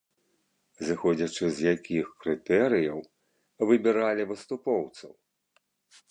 [0.85, 2.99] Зыходзячы з якіх крытэрыяў
[3.73, 5.11] выбіралі выступоўцаў?